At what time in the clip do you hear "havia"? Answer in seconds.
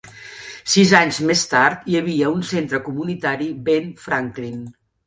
2.01-2.33